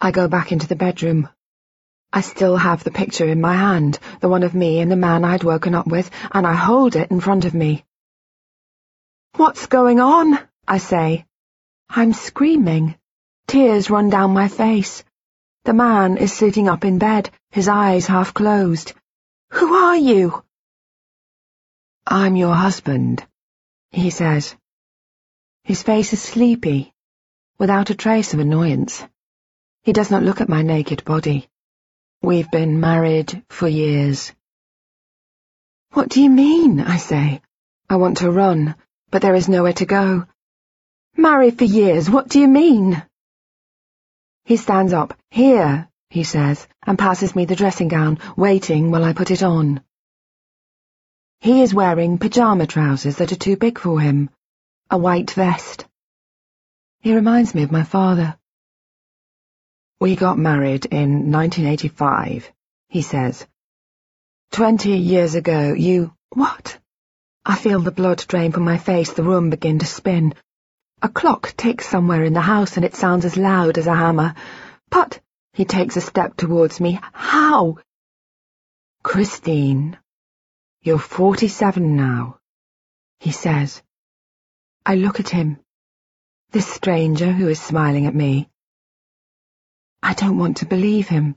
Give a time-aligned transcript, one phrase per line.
[0.00, 1.28] I go back into the bedroom.
[2.12, 5.24] I still have the picture in my hand, the one of me and the man
[5.24, 7.84] I'd woken up with, and I hold it in front of me.
[9.36, 10.38] What's going on?
[10.68, 11.26] I say.
[11.88, 12.96] I'm screaming.
[13.46, 15.02] Tears run down my face.
[15.64, 18.92] The man is sitting up in bed, his eyes half closed.
[19.50, 20.44] Who are you?
[22.06, 23.26] I'm your husband,
[23.90, 24.54] he says.
[25.62, 26.92] His face is sleepy,
[27.58, 29.02] without a trace of annoyance.
[29.84, 31.46] He does not look at my naked body.
[32.22, 34.32] We've been married for years.
[35.92, 36.80] What do you mean?
[36.80, 37.42] I say.
[37.90, 38.76] I want to run,
[39.10, 40.26] but there is nowhere to go.
[41.18, 43.02] Married for years, what do you mean?
[44.46, 45.18] He stands up.
[45.30, 49.82] Here, he says, and passes me the dressing gown, waiting while I put it on.
[51.40, 54.30] He is wearing pyjama trousers that are too big for him,
[54.90, 55.84] a white vest.
[57.00, 58.38] He reminds me of my father.
[60.00, 62.50] We got married in 1985,
[62.88, 63.46] he says.
[64.50, 66.12] Twenty years ago, you...
[66.30, 66.78] What?
[67.44, 70.34] I feel the blood drain from my face, the room begin to spin.
[71.02, 74.34] A clock ticks somewhere in the house and it sounds as loud as a hammer.
[74.90, 75.20] But
[75.52, 76.98] he takes a step towards me.
[77.12, 77.78] How?
[79.02, 79.98] Christine,
[80.82, 82.38] you're forty-seven now,
[83.20, 83.82] he says.
[84.86, 85.60] I look at him,
[86.50, 88.48] this stranger who is smiling at me.
[90.04, 91.34] I don't want to believe him,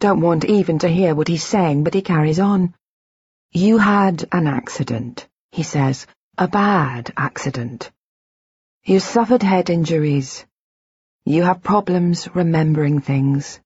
[0.00, 2.74] don't want even to hear what he's saying, but he carries on.
[3.52, 6.06] You had an accident, he says,
[6.38, 7.90] a bad accident.
[8.84, 10.46] You suffered head injuries.
[11.26, 13.60] You have problems remembering things.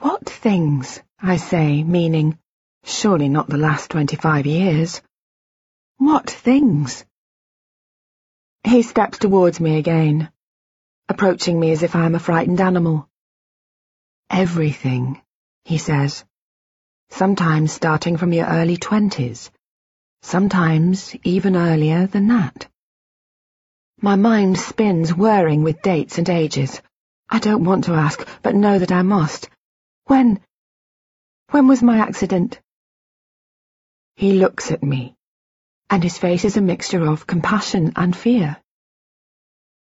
[0.00, 1.00] What things?
[1.20, 2.38] I say, meaning,
[2.82, 5.00] surely not the last twenty-five years.
[5.96, 7.04] What things?
[8.64, 10.28] He steps towards me again,
[11.08, 13.06] approaching me as if I am a frightened animal.
[14.30, 15.20] Everything,
[15.64, 16.24] he says.
[17.10, 19.50] Sometimes starting from your early twenties.
[20.22, 22.68] Sometimes even earlier than that.
[24.00, 26.80] My mind spins, whirring with dates and ages.
[27.28, 29.50] I don't want to ask, but know that I must.
[30.04, 30.40] When?
[31.50, 32.60] When was my accident?
[34.14, 35.16] He looks at me,
[35.90, 38.56] and his face is a mixture of compassion and fear.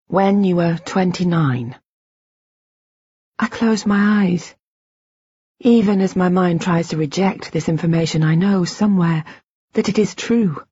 [0.06, 1.76] When you were twenty-nine.
[3.42, 4.54] I close my eyes.
[5.58, 9.24] Even as my mind tries to reject this information, I know somewhere
[9.72, 10.62] that it is true.